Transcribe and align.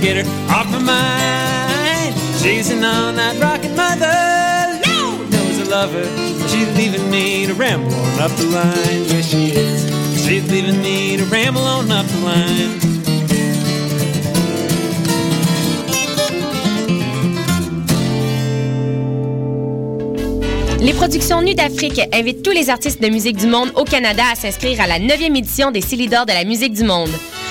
get 0.00 0.16
her 0.16 0.50
off 0.50 0.70
my 0.70 0.78
mind. 0.78 2.14
Chasing 2.42 2.82
on 2.82 3.16
that 3.16 3.36
rocket 3.38 3.74
mother. 3.76 4.80
Lord 4.88 5.30
knows 5.30 5.60
I 5.60 5.64
love 5.70 5.92
her. 5.92 6.06
She's 6.48 6.74
leaving 6.76 7.10
me 7.10 7.46
to 7.46 7.54
ramble 7.54 7.92
on 7.94 8.20
up 8.20 8.32
the 8.32 8.46
line. 8.46 9.04
Yes, 9.08 9.26
she 9.28 9.52
is. 9.52 9.84
She's 10.24 10.50
leaving 10.50 10.80
me 10.80 11.18
to 11.18 11.24
ramble 11.26 11.62
on 11.62 11.90
up 11.90 12.06
the 12.06 12.18
line. 12.24 12.80
Les 20.80 20.94
productions 20.94 21.42
Nues 21.42 21.54
d'Afrique 21.54 22.00
invitent 22.10 22.42
tous 22.42 22.52
les 22.52 22.70
artistes 22.70 23.02
de 23.02 23.08
musique 23.08 23.36
du 23.36 23.46
monde 23.46 23.70
au 23.76 23.84
Canada 23.84 24.22
à 24.32 24.34
s'inscrire 24.34 24.80
à 24.80 24.86
la 24.86 24.98
9e 24.98 25.36
édition 25.36 25.70
des 25.70 25.82
Célidors 25.82 26.24
de 26.24 26.32
la 26.32 26.44
musique 26.44 26.72
du 26.72 26.84
monde. 26.84 27.10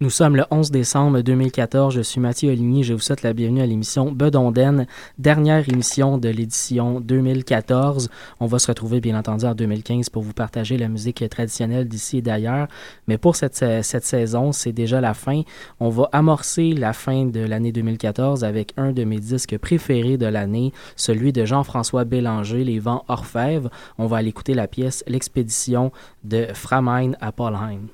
Nous 0.00 0.10
sommes 0.10 0.36
le 0.36 0.44
11 0.52 0.70
décembre 0.70 1.22
2014. 1.22 1.92
Je 1.92 2.02
suis 2.02 2.20
Mathieu 2.20 2.52
Oligny. 2.52 2.84
Je 2.84 2.94
vous 2.94 3.00
souhaite 3.00 3.24
la 3.24 3.32
bienvenue 3.32 3.62
à 3.62 3.66
l'émission 3.66 4.12
Bedonden, 4.12 4.86
dernière 5.18 5.68
émission 5.68 6.18
de 6.18 6.28
l'édition 6.28 7.00
2014. 7.00 8.08
On 8.38 8.46
va 8.46 8.60
se 8.60 8.68
retrouver 8.68 9.00
bien 9.00 9.18
entendu 9.18 9.44
en 9.44 9.56
2015 9.56 10.08
pour 10.10 10.22
vous 10.22 10.34
partager 10.34 10.78
la 10.78 10.86
musique 10.86 11.28
traditionnelle 11.28 11.88
d'ici 11.88 12.18
et 12.18 12.22
d'ailleurs. 12.22 12.68
Mais 13.08 13.18
pour 13.18 13.34
cette, 13.34 13.56
saison, 13.82 14.52
c'est 14.52 14.70
déjà 14.70 15.00
la 15.00 15.14
fin. 15.14 15.42
On 15.80 15.88
va 15.88 16.08
amorcer 16.12 16.74
la 16.74 16.92
fin 16.92 17.24
de 17.24 17.40
l'année 17.40 17.72
2014 17.72 18.44
avec 18.44 18.74
un 18.76 18.92
de 18.92 19.02
mes 19.02 19.18
disques 19.18 19.58
préférés 19.58 20.16
de 20.16 20.26
l'année, 20.26 20.72
celui 20.94 21.32
de 21.32 21.44
Jean-François 21.44 22.04
Bélanger, 22.04 22.62
Les 22.62 22.78
Vents 22.78 23.04
Orfèvres. 23.08 23.68
On 23.98 24.06
va 24.06 24.18
aller 24.18 24.28
écouter 24.28 24.54
la 24.54 24.68
pièce 24.68 25.02
L'expédition 25.08 25.90
de 26.22 26.46
Framine 26.54 27.16
à 27.20 27.32
Paulheim. 27.32 27.88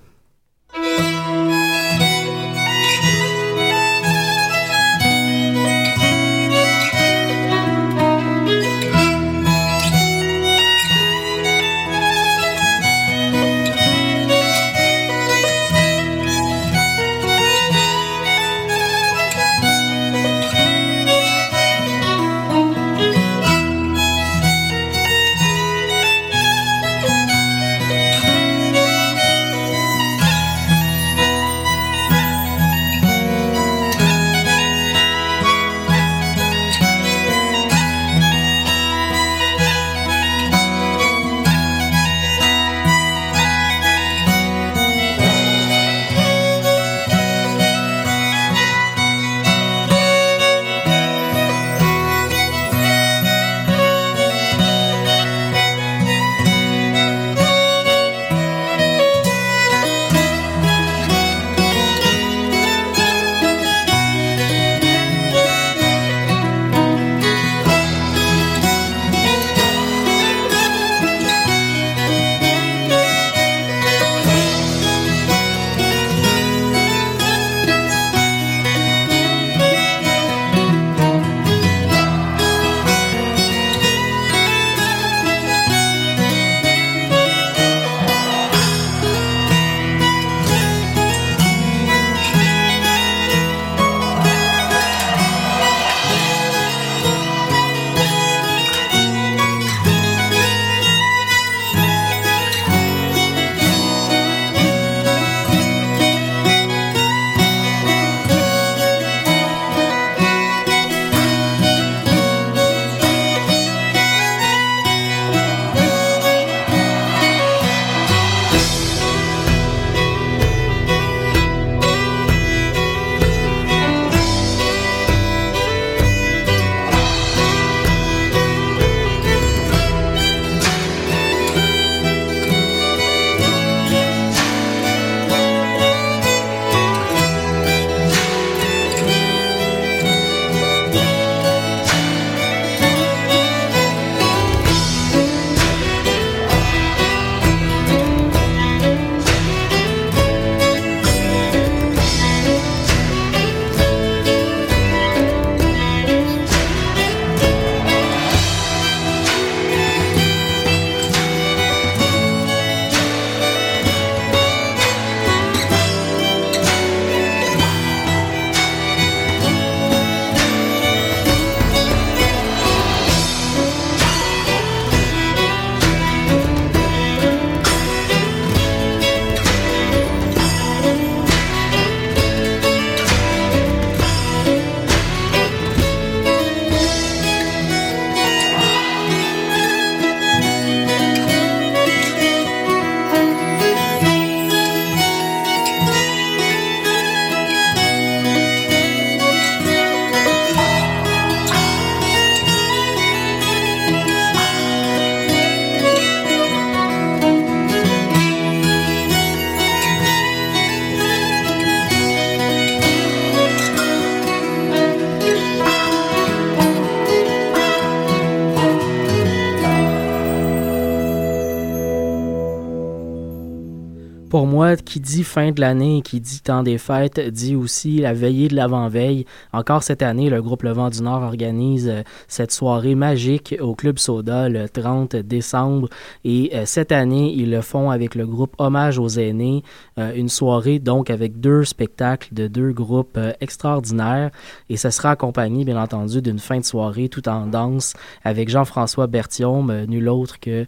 Qui 224.94 225.00
dit 225.00 225.24
fin 225.24 225.50
de 225.50 225.60
l'année, 225.60 226.02
qui 226.02 226.20
dit 226.20 226.40
temps 226.40 226.62
des 226.62 226.78
fêtes, 226.78 227.18
dit 227.18 227.56
aussi 227.56 227.98
la 227.98 228.12
veillée 228.12 228.46
de 228.46 228.54
l'avant-veille. 228.54 229.24
Encore 229.52 229.82
cette 229.82 230.02
année, 230.02 230.30
le 230.30 230.40
groupe 230.40 230.62
Le 230.62 230.70
Vent 230.70 230.88
du 230.88 231.02
Nord 231.02 231.22
organise 231.22 231.88
euh, 231.88 232.02
cette 232.28 232.52
soirée 232.52 232.94
magique 232.94 233.56
au 233.60 233.74
Club 233.74 233.98
Soda 233.98 234.48
le 234.48 234.68
30 234.68 235.16
décembre. 235.16 235.88
Et 236.24 236.52
euh, 236.54 236.62
cette 236.64 236.92
année, 236.92 237.32
ils 237.32 237.50
le 237.50 237.60
font 237.60 237.90
avec 237.90 238.14
le 238.14 238.24
groupe 238.24 238.54
Hommage 238.58 239.00
aux 239.00 239.08
aînés, 239.08 239.64
euh, 239.98 240.12
une 240.14 240.28
soirée 240.28 240.78
donc 240.78 241.10
avec 241.10 241.40
deux 241.40 241.64
spectacles 241.64 242.32
de 242.32 242.46
deux 242.46 242.70
groupes 242.70 243.18
extraordinaires. 243.40 244.30
Et 244.70 244.76
ce 244.76 244.90
sera 244.90 245.10
accompagné, 245.10 245.64
bien 245.64 245.82
entendu, 245.82 246.22
d'une 246.22 246.38
fin 246.38 246.60
de 246.60 246.64
soirée 246.64 247.08
tout 247.08 247.28
en 247.28 247.48
danse 247.48 247.94
avec 248.22 248.48
Jean-François 248.48 249.08
Berthiaume, 249.08 249.86
nul 249.88 250.08
autre 250.08 250.38
que 250.38 250.66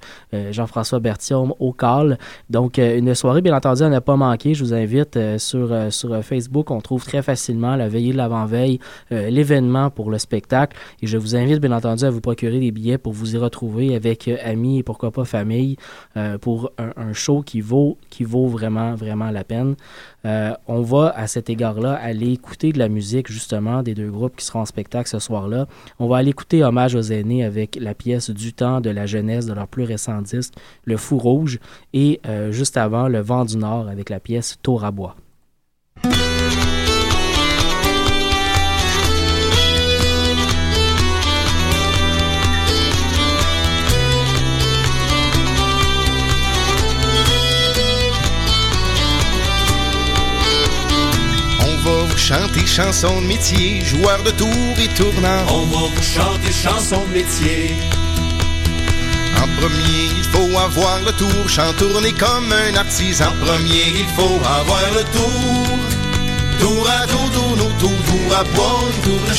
Jean-François 0.50 0.98
Berthiaume 0.98 1.54
au 1.60 1.72
cal. 1.72 2.18
Donc, 2.50 2.78
une 2.78 3.14
soirée, 3.14 3.40
bien 3.40 3.56
entendu, 3.56 3.84
à 3.84 3.88
ne 3.88 4.00
pas 4.00 4.15
manquer. 4.16 4.54
Je 4.54 4.64
vous 4.64 4.74
invite 4.74 5.18
sur, 5.38 5.92
sur 5.92 6.24
Facebook. 6.24 6.70
On 6.70 6.80
trouve 6.80 7.04
très 7.04 7.22
facilement 7.22 7.76
la 7.76 7.88
veillée 7.88 8.12
de 8.12 8.16
l'avant-veille, 8.16 8.78
l'événement 9.10 9.90
pour 9.90 10.10
le 10.10 10.18
spectacle. 10.18 10.76
Et 11.02 11.06
je 11.06 11.18
vous 11.18 11.36
invite, 11.36 11.60
bien 11.60 11.72
entendu, 11.72 12.04
à 12.04 12.10
vous 12.10 12.20
procurer 12.20 12.60
des 12.60 12.70
billets 12.70 12.98
pour 12.98 13.12
vous 13.12 13.34
y 13.34 13.38
retrouver 13.38 13.94
avec 13.94 14.28
amis 14.44 14.78
et 14.78 14.82
pourquoi 14.82 15.10
pas 15.10 15.24
famille 15.24 15.76
pour 16.40 16.72
un, 16.78 17.12
show 17.12 17.42
qui 17.42 17.60
vaut, 17.60 17.98
qui 18.10 18.24
vaut 18.24 18.46
vraiment, 18.46 18.94
vraiment 18.94 19.30
la 19.30 19.44
peine. 19.44 19.76
on 20.24 20.82
va, 20.82 21.12
à 21.16 21.26
cet 21.26 21.50
égard-là, 21.50 21.94
aller 21.94 22.32
écouter 22.32 22.72
de 22.72 22.78
la 22.78 22.88
musique, 22.88 23.30
justement, 23.30 23.82
des 23.82 23.94
deux 23.94 24.10
groupes 24.10 24.36
qui 24.36 24.44
seront 24.44 24.60
en 24.60 24.66
spectacle 24.66 25.08
ce 25.08 25.18
soir-là. 25.18 25.66
On 25.98 26.08
va 26.08 26.18
aller 26.18 26.30
écouter 26.30 26.64
Hommage 26.64 26.94
aux 26.94 27.02
aînés 27.02 27.44
avec 27.44 27.76
la 27.80 27.94
pièce 27.94 28.30
Du 28.30 28.52
temps 28.52 28.80
de 28.80 28.90
la 28.90 29.06
jeunesse 29.06 29.46
de 29.46 29.52
leur 29.52 29.68
plus 29.68 29.84
récent 29.84 30.20
disque, 30.22 30.54
Le 30.84 30.96
Fou 30.96 31.18
Rouge, 31.18 31.58
et 31.92 32.20
juste 32.50 32.76
avant, 32.76 33.08
Le 33.08 33.20
Vent 33.20 33.44
du 33.44 33.56
Nord 33.56 33.88
avec 33.88 34.05
la 34.10 34.20
pièce 34.20 34.56
Tour 34.62 34.84
à 34.84 34.90
bois. 34.90 35.16
chanter 52.26 52.66
chansons 52.66 53.20
de 53.20 53.26
métier, 53.26 53.80
joueur 53.84 54.20
de 54.24 54.32
tour 54.32 54.48
et 54.82 54.88
tournant. 54.96 55.44
On 55.48 55.66
va 55.66 55.86
vous 55.94 56.02
chanter 56.02 56.50
chansons 56.50 57.04
de 57.06 57.18
métier. 57.18 57.70
Premier, 59.60 60.10
il 60.18 60.24
faut 60.24 60.58
avoir 60.58 61.00
le 61.06 61.12
tour, 61.12 61.48
chant 61.48 61.72
tourner 61.78 62.12
comme 62.12 62.52
un 62.52 62.76
artisan. 62.76 63.26
En 63.28 63.44
premier, 63.44 63.86
il 64.02 64.08
faut 64.16 64.40
avoir 64.44 64.82
le 64.94 65.04
tour. 65.16 65.78
Tour 66.60 66.88
à 66.88 67.06
tour, 67.06 67.30
tour, 67.32 67.56
nous, 67.56 67.72
tour, 67.80 67.98
tour 68.08 68.36
à 68.36 68.44
bois, 68.54 68.80
tour 69.02 69.20
le 69.28 69.34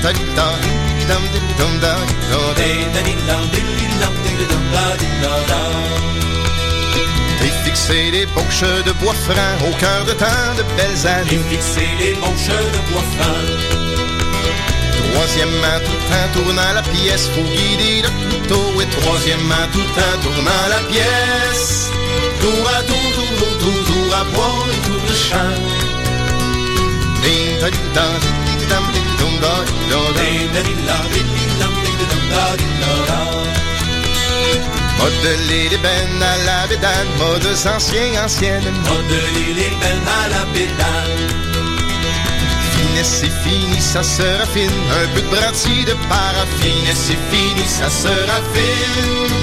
da 0.00 0.12
et 7.44 7.64
fixer 7.64 8.10
les 8.10 8.26
bouches 8.26 8.60
de 8.86 8.92
bois 8.92 9.14
franc 9.14 9.68
au 9.68 9.74
cœur 9.76 10.04
de 10.04 10.12
tant 10.12 10.54
de 10.56 10.62
belles 10.76 11.06
années. 11.06 11.34
Et 11.34 11.50
fixer 11.50 11.88
les 11.98 12.14
bouches 12.14 12.48
de 12.48 12.92
bois 12.92 13.02
franc. 13.16 13.87
Troisièmement, 15.12 15.78
tout 15.84 16.04
en 16.18 16.26
tournant 16.34 16.72
la 16.74 16.82
pièce, 16.82 17.28
faut 17.34 17.42
guider 17.42 18.02
le 18.02 18.10
couteau. 18.30 18.80
Et 18.80 18.86
troisièmement, 19.00 19.66
tout 19.72 19.92
en 20.06 20.22
tournant 20.22 20.64
la 20.68 20.80
pièce, 20.90 21.90
tour 22.40 22.70
à 22.76 22.82
tour, 22.82 23.06
tour, 23.14 23.30
tour, 23.38 23.58
tour, 23.58 23.84
tour 23.88 24.14
à 24.14 24.24
bois 24.24 24.66
et 24.72 24.80
tour 24.86 25.02
de 25.08 25.14
champ. 25.14 25.78
Modeler 34.98 35.68
les 35.68 35.78
bennes 35.78 36.22
à 36.22 36.36
la 36.44 36.66
bédane, 36.66 37.08
modes 37.18 37.46
anciens, 37.74 38.24
anciennes. 38.24 38.72
Modeler 38.88 39.54
les 39.54 39.70
bennes 39.80 40.08
à 40.08 40.28
la 40.28 40.44
bédane. 40.52 41.47
Finesse 42.98 43.20
c'est 43.20 43.48
fini, 43.48 43.80
ça 43.80 44.02
se 44.02 44.22
raffine. 44.22 44.70
Un 44.90 45.06
peu 45.14 45.20
de 45.20 45.28
brandy 45.28 45.84
de 45.84 45.94
paraffine. 46.08 46.94
C'est 46.94 47.16
fini, 47.30 47.64
ça 47.64 47.88
se 47.88 48.08
raffine. 48.08 49.36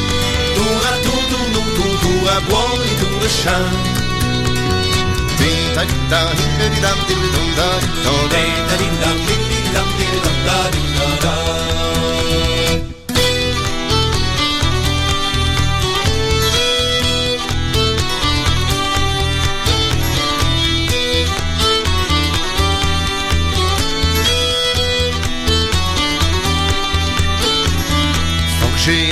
Tour 0.55 0.81
à 0.91 0.97
tour, 1.03 1.23
tour, 1.29 1.47
tour, 1.53 1.99
tour, 2.01 2.29
à 2.31 2.39
bois 2.49 2.73
et 2.83 2.95
tour 2.99 3.17
de 3.17 3.29
champ. 3.29 3.71
Ding, 5.37 5.65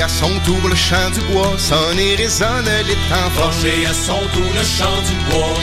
à 0.03 0.09
son 0.09 0.37
tour 0.39 0.67
le 0.67 0.75
chant 0.75 1.09
du 1.13 1.21
bois, 1.31 1.53
sonne 1.57 1.97
et 1.97 2.15
résonne 2.15 2.69
les 2.87 2.99
temps 3.09 3.29
Forger 3.35 3.85
à 3.85 3.93
son 3.93 4.19
tour 4.33 4.51
le 4.59 4.63
chant 4.75 4.99
du 5.07 5.15
bois. 5.29 5.57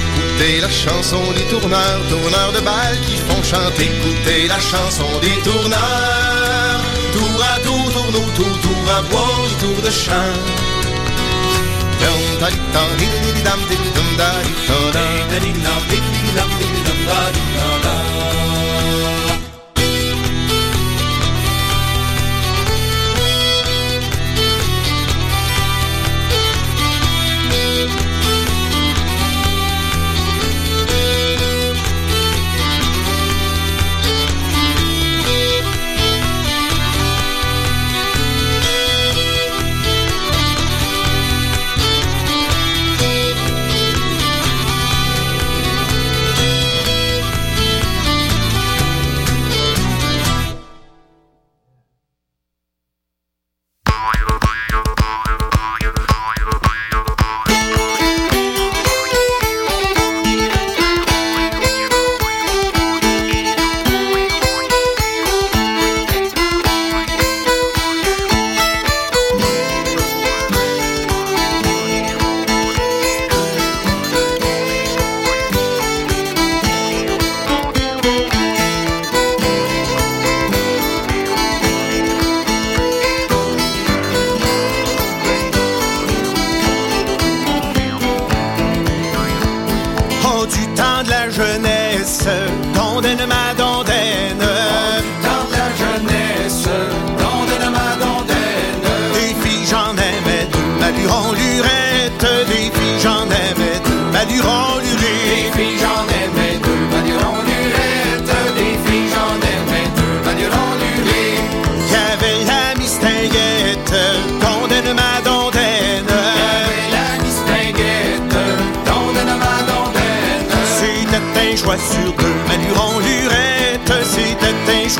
Écoutez 0.00 0.60
la 0.60 0.70
chanson 0.70 1.20
des 1.32 1.46
tourneurs, 1.52 2.00
tourneurs 2.08 2.52
de 2.52 2.60
balles 2.60 3.00
qui 3.06 3.16
font 3.16 3.42
chanter. 3.42 3.90
Écoutez 3.96 4.46
la 4.46 4.60
chanson 4.60 5.10
des 5.20 5.36
tourneurs, 5.42 6.80
tour 7.12 7.44
à 7.52 7.58
tour, 7.60 7.92
tourne 7.92 8.16
autour, 8.24 8.60
tour 8.60 8.84
à 8.96 9.02
bois, 9.02 9.48
tour 9.60 9.82
de 9.82 9.90
chant. 9.90 10.60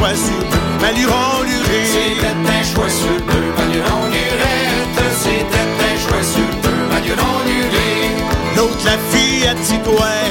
Choix 0.01 0.15
sur 0.15 0.41
deux, 0.51 0.81
Maluron 0.81 1.43
luré. 1.43 1.85
C'était 1.85 2.27
un 2.27 2.63
choix 2.63 2.89
sur 2.89 3.17
deux, 3.29 3.49
Maluron 3.59 4.07
lurette. 4.07 5.01
C'était 5.25 5.69
un 5.89 5.97
choix 6.01 6.23
sur 6.23 6.51
deux, 6.63 6.83
Maluron 6.91 7.39
luré. 7.45 7.91
L'autre 8.57 8.85
la 8.87 8.97
fille 9.11 9.47
à 9.47 9.55
Titoine, 9.55 10.30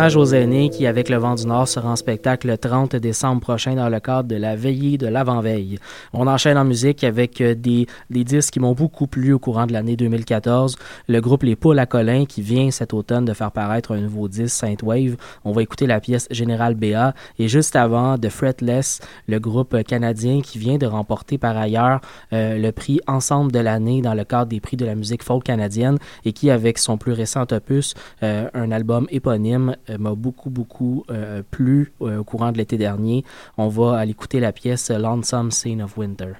Hommage 0.00 0.16
aux 0.16 0.32
aînés 0.32 0.70
qui, 0.70 0.86
avec 0.86 1.10
le 1.10 1.18
vent 1.18 1.34
du 1.34 1.46
Nord, 1.46 1.68
sera 1.68 1.90
en 1.90 1.96
spectacle 1.96 2.46
le 2.46 2.56
30 2.56 2.96
décembre 2.96 3.42
prochain 3.42 3.74
dans 3.74 3.90
le 3.90 4.00
cadre 4.00 4.30
de 4.30 4.36
la 4.36 4.56
veillée 4.56 4.96
de 4.96 5.06
l'avant-veille. 5.06 5.78
On 6.14 6.26
enchaîne 6.26 6.56
en 6.56 6.64
musique 6.64 7.04
avec 7.04 7.42
euh, 7.42 7.54
des, 7.54 7.86
disques 8.08 8.54
qui 8.54 8.60
m'ont 8.60 8.72
beaucoup 8.72 9.06
plu 9.06 9.34
au 9.34 9.38
courant 9.38 9.66
de 9.66 9.74
l'année 9.74 9.96
2014. 9.96 10.76
Le 11.06 11.20
groupe 11.20 11.42
Les 11.42 11.54
Poules 11.54 11.78
à 11.78 11.84
Colin 11.84 12.24
qui 12.24 12.40
vient 12.40 12.70
cet 12.70 12.94
automne 12.94 13.26
de 13.26 13.34
faire 13.34 13.52
paraître 13.52 13.92
un 13.94 14.00
nouveau 14.00 14.26
disque, 14.26 14.56
Saint 14.56 14.76
Wave. 14.82 15.16
On 15.44 15.52
va 15.52 15.60
écouter 15.60 15.86
la 15.86 16.00
pièce 16.00 16.28
Général 16.30 16.76
BA. 16.76 17.12
Et 17.38 17.48
juste 17.48 17.76
avant, 17.76 18.16
The 18.16 18.30
Fretless, 18.30 19.00
le 19.28 19.38
groupe 19.38 19.82
canadien 19.82 20.40
qui 20.40 20.58
vient 20.58 20.78
de 20.78 20.86
remporter 20.86 21.36
par 21.36 21.58
ailleurs 21.58 22.00
euh, 22.32 22.56
le 22.56 22.72
prix 22.72 23.00
Ensemble 23.06 23.52
de 23.52 23.58
l'année 23.58 24.00
dans 24.00 24.14
le 24.14 24.24
cadre 24.24 24.46
des 24.46 24.60
prix 24.60 24.78
de 24.78 24.86
la 24.86 24.94
musique 24.94 25.22
folk 25.22 25.44
canadienne 25.44 25.98
et 26.24 26.32
qui, 26.32 26.50
avec 26.50 26.78
son 26.78 26.96
plus 26.96 27.12
récent 27.12 27.44
opus, 27.50 27.92
euh, 28.22 28.48
un 28.54 28.70
album 28.72 29.06
éponyme, 29.10 29.76
m'a 29.98 30.14
beaucoup, 30.14 30.50
beaucoup 30.50 31.04
euh, 31.10 31.42
plu 31.50 31.92
euh, 32.02 32.18
au 32.18 32.24
courant 32.24 32.52
de 32.52 32.58
l'été 32.58 32.78
dernier. 32.78 33.24
On 33.56 33.68
va 33.68 33.98
aller 33.98 34.12
écouter 34.12 34.40
la 34.40 34.52
pièce 34.52 34.90
lonesome 34.90 35.50
scene 35.50 35.82
of 35.82 35.96
winter 35.96 36.34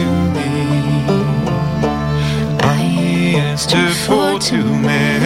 to 0.00 0.10
me. 0.34 0.50
I 2.60 3.34
asked 3.36 3.72
her 3.72 3.92
for 4.06 4.38
too 4.38 4.64
many. 4.64 5.19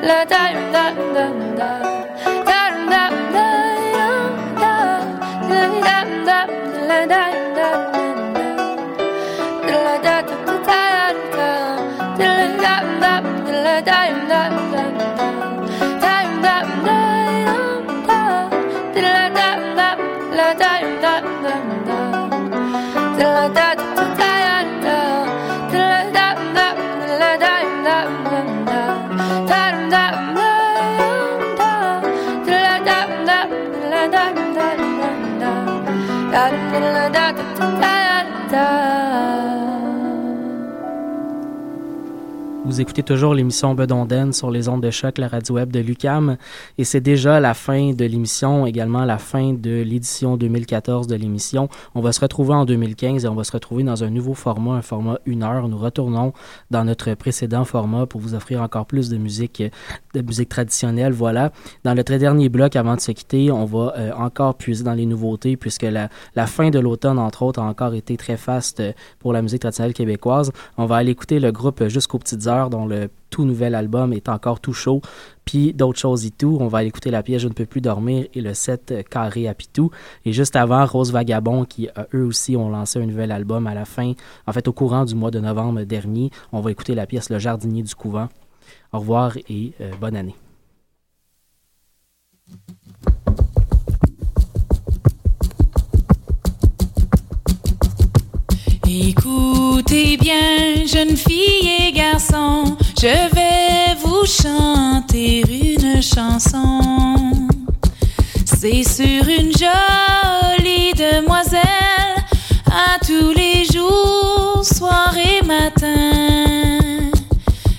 La 0.00 0.24
da 0.24 0.52
da 0.72 0.92
da 1.12 1.30
da 1.34 1.56
da. 1.56 1.87
Vous 42.78 42.82
écoutez 42.82 43.02
toujours 43.02 43.34
l'émission 43.34 43.74
Bedonden 43.74 44.32
sur 44.32 44.52
les 44.52 44.68
ondes 44.68 44.84
de 44.84 44.92
choc, 44.92 45.18
la 45.18 45.26
radio 45.26 45.56
web 45.56 45.72
de 45.72 45.80
Lucam. 45.80 46.36
Et 46.78 46.84
c'est 46.84 47.00
déjà 47.00 47.40
la 47.40 47.52
fin 47.52 47.92
de 47.92 48.04
l'émission, 48.04 48.66
également 48.66 49.04
la 49.04 49.18
fin 49.18 49.52
de 49.52 49.82
l'édition 49.82 50.36
2014 50.36 51.08
de 51.08 51.16
l'émission. 51.16 51.68
On 51.96 52.00
va 52.00 52.12
se 52.12 52.20
retrouver 52.20 52.54
en 52.54 52.64
2015 52.64 53.24
et 53.24 53.28
on 53.28 53.34
va 53.34 53.42
se 53.42 53.50
retrouver 53.50 53.82
dans 53.82 54.04
un 54.04 54.10
nouveau 54.10 54.34
format, 54.34 54.74
un 54.74 54.82
format 54.82 55.18
une 55.26 55.42
heure. 55.42 55.66
Nous 55.66 55.76
retournons 55.76 56.32
dans 56.70 56.84
notre 56.84 57.14
précédent 57.14 57.64
format 57.64 58.06
pour 58.06 58.20
vous 58.20 58.34
offrir 58.34 58.62
encore 58.62 58.86
plus 58.86 59.08
de 59.08 59.16
musique, 59.16 59.60
de 60.14 60.20
musique 60.20 60.48
traditionnelle. 60.48 61.12
Voilà. 61.12 61.50
Dans 61.82 61.94
le 61.94 62.04
très 62.04 62.20
dernier 62.20 62.48
bloc, 62.48 62.76
avant 62.76 62.94
de 62.94 63.00
se 63.00 63.10
quitter, 63.10 63.50
on 63.50 63.64
va 63.64 63.92
euh, 63.96 64.12
encore 64.12 64.54
puiser 64.54 64.84
dans 64.84 64.94
les 64.94 65.06
nouveautés 65.06 65.56
puisque 65.56 65.82
la, 65.82 66.10
la 66.36 66.46
fin 66.46 66.70
de 66.70 66.78
l'automne, 66.78 67.18
entre 67.18 67.42
autres, 67.42 67.58
a 67.58 67.64
encore 67.64 67.94
été 67.94 68.16
très 68.16 68.36
faste 68.36 68.80
pour 69.18 69.32
la 69.32 69.42
musique 69.42 69.62
traditionnelle 69.62 69.94
québécoise. 69.94 70.52
On 70.76 70.86
va 70.86 70.94
aller 70.94 71.10
écouter 71.10 71.40
le 71.40 71.50
groupe 71.50 71.88
Jusqu'aux 71.88 72.18
petites 72.18 72.46
heures 72.46 72.67
dont 72.70 72.86
le 72.86 73.10
tout 73.30 73.44
nouvel 73.44 73.74
album 73.74 74.12
est 74.12 74.28
encore 74.28 74.60
tout 74.60 74.72
chaud, 74.72 75.00
puis 75.44 75.72
d'autres 75.72 75.98
choses 75.98 76.24
et 76.26 76.30
tout. 76.30 76.58
On 76.60 76.68
va 76.68 76.78
aller 76.78 76.88
écouter 76.88 77.10
la 77.10 77.22
pièce 77.22 77.42
Je 77.42 77.48
ne 77.48 77.52
peux 77.52 77.66
plus 77.66 77.80
dormir 77.80 78.26
et 78.34 78.40
le 78.40 78.54
set 78.54 78.94
carré 79.10 79.48
à 79.48 79.54
Pitou. 79.54 79.90
Et 80.24 80.32
juste 80.32 80.56
avant, 80.56 80.84
Rose 80.86 81.12
Vagabond, 81.12 81.64
qui 81.64 81.88
euh, 81.98 82.04
eux 82.14 82.24
aussi 82.24 82.56
ont 82.56 82.70
lancé 82.70 83.00
un 83.00 83.06
nouvel 83.06 83.32
album 83.32 83.66
à 83.66 83.74
la 83.74 83.84
fin, 83.84 84.12
en 84.46 84.52
fait 84.52 84.68
au 84.68 84.72
courant 84.72 85.04
du 85.04 85.14
mois 85.14 85.30
de 85.30 85.40
novembre 85.40 85.82
dernier. 85.82 86.30
On 86.52 86.60
va 86.60 86.70
écouter 86.70 86.94
la 86.94 87.06
pièce 87.06 87.30
Le 87.30 87.38
jardinier 87.38 87.82
du 87.82 87.94
couvent. 87.94 88.28
Au 88.92 89.00
revoir 89.00 89.36
et 89.48 89.72
euh, 89.80 89.90
bonne 90.00 90.16
année. 90.16 90.34
Écoutez 98.90 100.16
bien, 100.16 100.86
jeunes 100.86 101.14
filles 101.14 101.88
et 101.88 101.92
garçons, 101.92 102.64
je 102.98 103.34
vais 103.34 103.94
vous 104.02 104.24
chanter 104.24 105.42
une 105.46 106.00
chanson. 106.00 107.48
C'est 108.46 108.82
sur 108.84 109.28
une 109.28 109.52
jolie 109.52 110.94
demoiselle, 110.94 112.16
à 112.64 112.98
tous 113.06 113.34
les 113.34 113.66
jours, 113.66 114.64
soir 114.64 115.14
et 115.18 115.44
matin. 115.44 117.10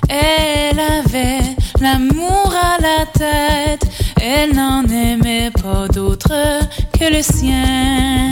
Elle 0.07 0.79
avait 0.79 1.55
l'amour 1.81 2.53
à 2.53 2.79
la 2.79 3.05
tête, 3.07 3.89
elle 4.21 4.55
n'en 4.55 4.83
aimait 4.83 5.49
pas 5.59 5.87
d'autre 5.87 6.59
que 6.93 7.11
le 7.11 7.23
sien. 7.23 8.29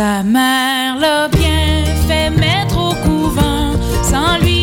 Sa 0.00 0.22
mère 0.22 0.96
l'a 0.98 1.28
bien 1.28 1.84
fait 2.08 2.30
mettre 2.30 2.78
au 2.78 2.94
couvent. 3.06 3.74
Sans 4.02 4.38
lui 4.42 4.59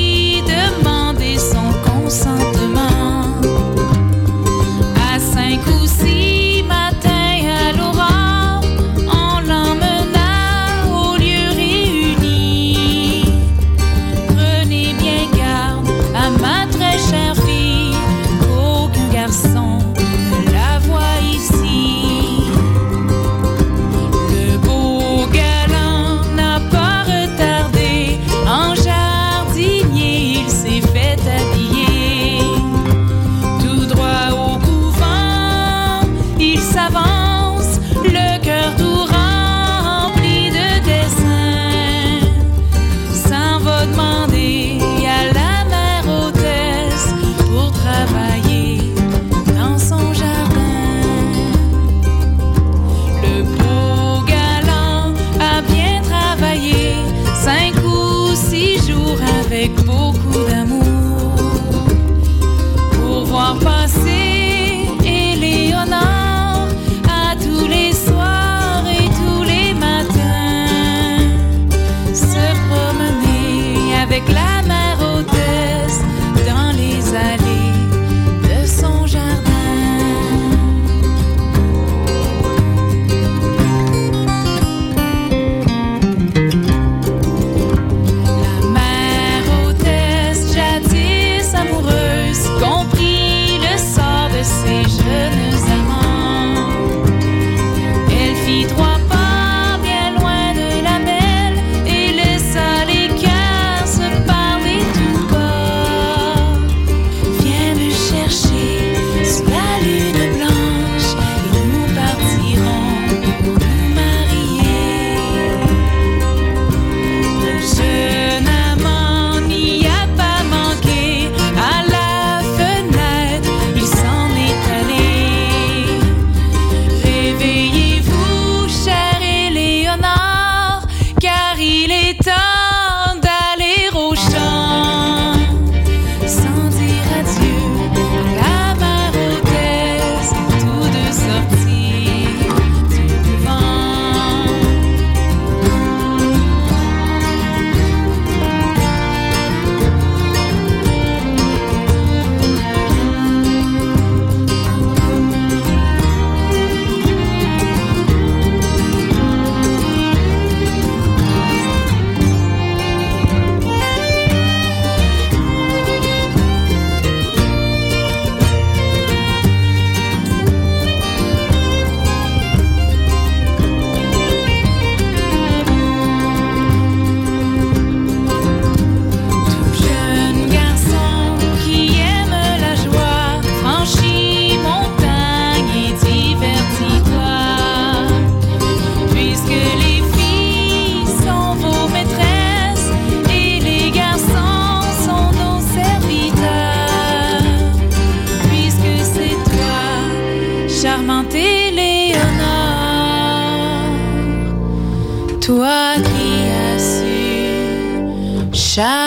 shine. 208.77 209.06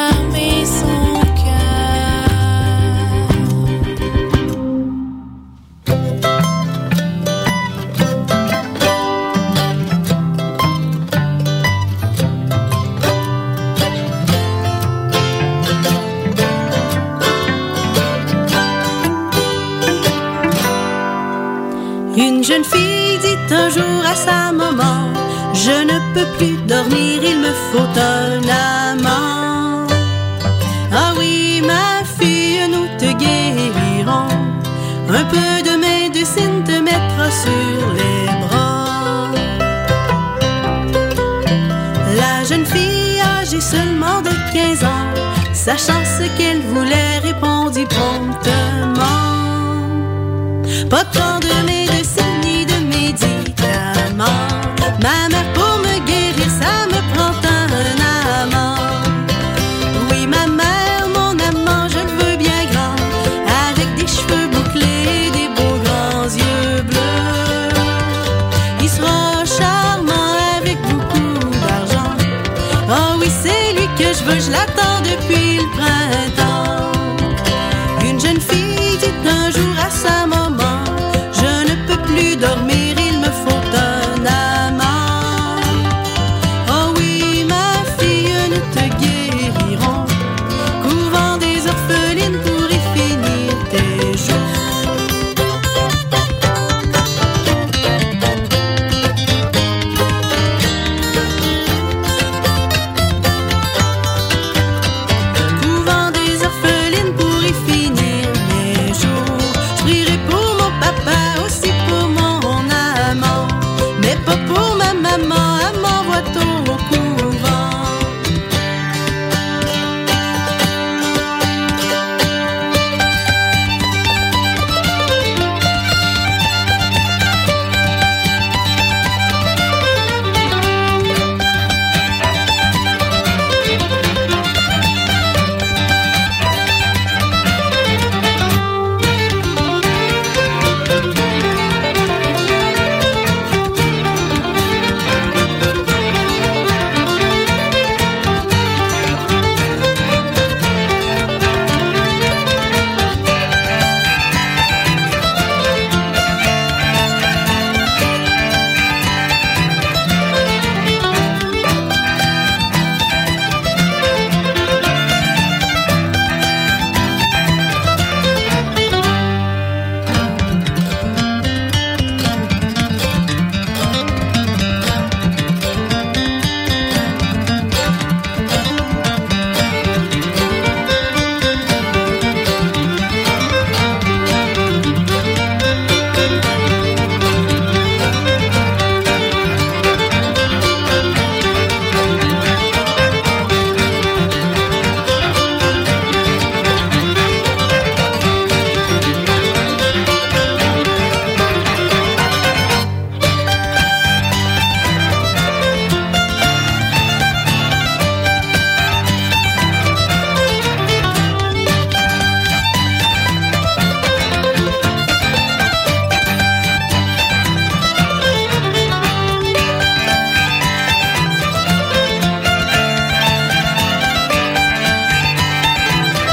Ma 55.03 55.29
mère 55.29 55.60